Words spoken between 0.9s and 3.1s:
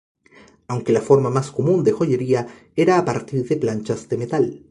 la forma más común de joyería era a